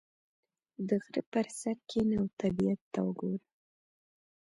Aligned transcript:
•د 0.87 0.89
غره 1.03 1.21
پر 1.31 1.45
سر 1.59 1.77
کښېنه 1.87 2.15
او 2.21 2.25
طبیعت 2.41 2.81
ته 2.93 2.99
وګوره. 3.07 3.39